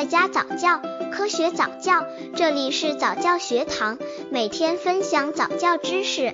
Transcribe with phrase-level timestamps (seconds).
[0.00, 0.80] 在家早教，
[1.12, 3.98] 科学早教，这里是早教学堂，
[4.30, 6.32] 每天分享早教知识。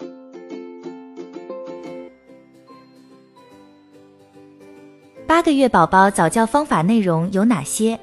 [5.26, 7.98] 八个月宝宝早教方法内容有哪些？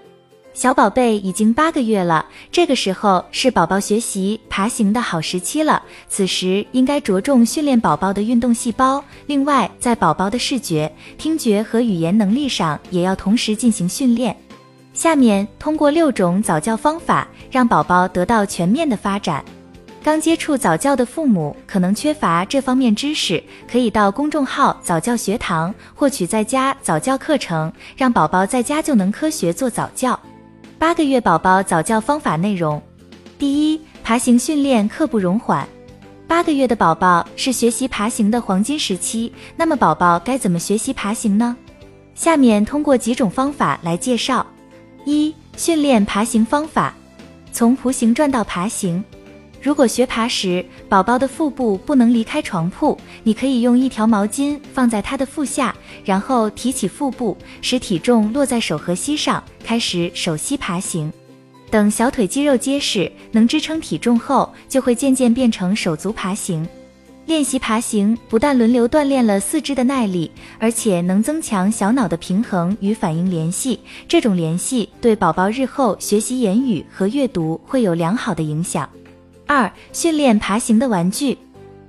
[0.54, 5.82] 小宝贝已经八个月了，这个时候是宝宝学习爬行的好时期了。
[6.10, 14.36] 此时应该着重训练宝宝的运动细胞，另外在宝宝的视觉、听觉和语言能力上也要同时进行训练。
[14.94, 19.44] 下面通过六种早教方法，让宝宝得到全面的发展。
[20.04, 30.20] 刚接触早教的父母可能缺乏这方面知识，可以到公众号早教学堂获取在家早教课程，让宝宝在家就能科学做早教。
[30.78, 32.82] 八个月宝宝早教方法内容：
[33.40, 35.68] 第一，爬行训练刻不容缓。
[36.28, 41.56] 八个月的宝宝是学习爬行的黄金时期，那么宝宝该怎么学习爬行呢？
[42.14, 44.46] 下面通过几种方法来介绍：
[45.06, 46.94] 一、训练爬行方法，
[47.52, 49.04] 从弧形转到爬行。
[49.62, 61.12] 如果学爬时，宝宝的腹部不能离开床铺，你可以用一条毛巾放在他的腹下，然后提起腹部，使体重落在手和膝上，开始手膝爬行。
[61.70, 66.68] 等小腿肌肉结实，能支撑体重后，就会渐渐变成手足爬行。
[67.26, 70.30] 练习爬行不但轮流锻炼了四肢的耐力，
[70.60, 73.80] 而且能增强小脑的平衡与反应联系。
[74.08, 78.88] 这种联系对宝宝日后学习言语和阅读会有良好的影响。
[79.48, 81.38] 二、训练爬行的玩具。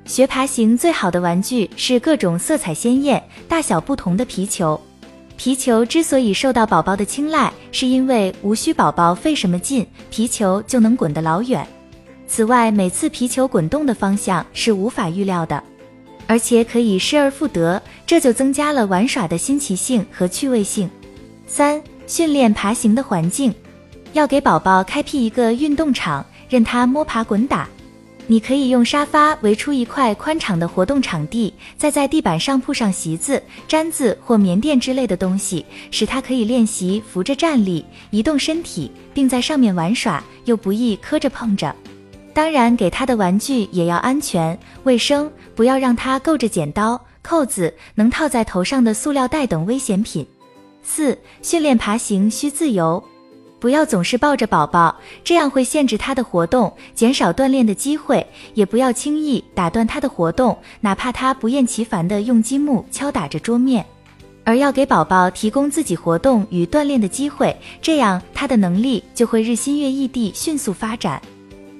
[0.05, 4.79] 学爬行最好的玩具是各种色彩鲜艳、大小不同的皮球。
[5.37, 11.67] 皮球之所以受到宝宝的青睐，是因为无需宝宝费什么劲，皮球就能滚得老远。
[12.37, 15.63] 此外，每次皮球滚动的方向是无法预料的，
[16.27, 20.91] 而且可以失而复得，这就增加了玩耍的新奇性和趣味性。
[21.47, 23.55] 三、训练爬行的环境，
[24.15, 26.27] 要给宝宝开辟一个运动场。
[26.49, 27.69] 任他摸爬滚打，
[28.27, 41.73] 你可以用沙发围出一块宽敞的活动场地，再在地板上铺上席子、毡子或棉垫之类的东西，使他可以练习扶着站立、移动身体，并在上面玩耍，又不易磕着碰着。
[42.34, 50.27] 当然，给他的玩具也要安全卫生，不要让他够着剪刀、扣子、能套在头上的塑料袋等危险品。
[50.83, 53.02] 四、训练爬行需自由。
[53.61, 58.27] 不要总是抱着宝宝，这样会限制他的活动，减少锻炼的机会。
[58.52, 63.86] 也不要轻易打断他的活动，哪怕他不厌其烦地用积木敲打着桌面，
[64.42, 71.22] 而要给宝宝提供自己活动与锻炼的机会，这样他的能力就会日新月异地迅速发展。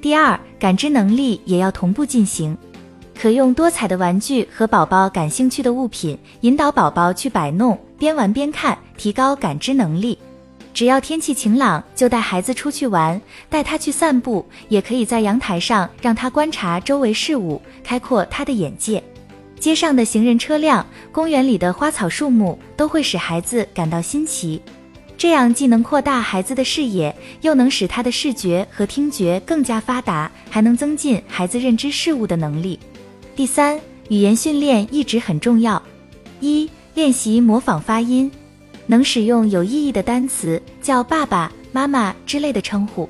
[0.05, 2.55] 第二，感知能力也要同步进行，
[3.19, 10.19] 可用多彩的玩具和宝宝感兴趣的物品引导宝宝去摆弄，边玩边看，提高感知能力。
[10.75, 19.03] 只要天气晴朗，就带孩子出去玩，带他去散步，也可以在阳台上让他观察周围事物，开阔他的眼界。
[19.59, 24.61] 街上的行人、车辆，公园里的花草树木，都会使孩子感到新奇。
[25.25, 32.79] 这样既能扩大孩子的视野，又能使他的视觉和听觉更加发达，还能增进孩子认知事物的能力。
[33.35, 33.81] 第三，
[34.11, 35.83] 语言训练一直很重要。
[36.41, 38.31] 一、练习模仿发音。
[38.85, 43.09] 能使用有意义的单词，叫爸爸妈妈之类的称呼，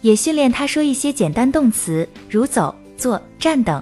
[0.00, 3.80] 也训练他说一些简单动词，如走、坐、站等。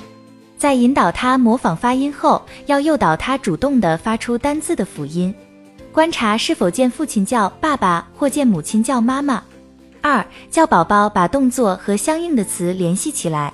[0.59, 5.35] 在引导他模仿发音后，要诱导他主动的发出单字的辅音，
[5.93, 9.43] 观察是否见父亲叫爸爸或见母亲叫妈妈。
[10.01, 13.53] 二，叫宝宝把动作和相应的词联系起来。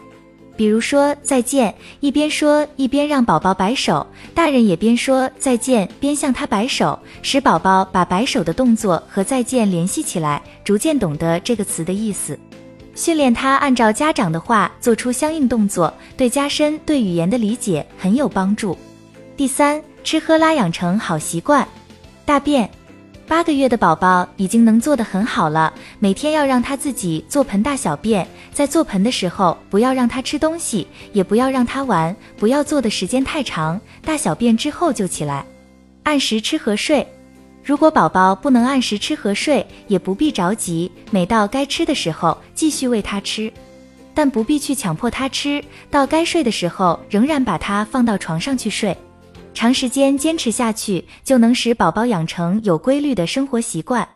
[0.56, 12.38] 比如说再见，一边说一边让宝宝摆手，大人也边说再见边向他摆手，使宝宝把摆手的动作和再见联系起来，逐渐懂得这个词的意思。
[12.94, 18.78] 训练他按照家长的话做出相应动作，对加深对语言的理解很有帮助。
[19.36, 21.68] 第三，吃喝拉养成好习惯，
[22.26, 22.68] 大便。
[23.28, 33.80] 八个月的宝宝已经能做得很好了，每天要让他自己做盆大小便，在做盆的时候不要让他吃东西，也不要让他玩，不要做的时间太长。
[34.04, 35.46] 大小便之后就起来，
[36.02, 37.06] 按时吃和睡。
[37.64, 43.52] 如果宝宝不能按时吃和睡，也不必着急，每到该吃的时候继续喂他吃，
[44.14, 45.62] 但不必去强迫他吃。
[45.90, 48.96] 到该睡的时候，仍然把他放到床上去睡。
[49.56, 54.06] 长时间坚持下去，就能使宝宝养成有规律的生活习惯。